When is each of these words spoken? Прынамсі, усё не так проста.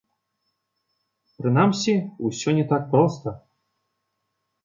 Прынамсі, 1.41 1.93
усё 2.29 2.49
не 2.59 2.65
так 2.73 2.83
проста. 2.93 3.29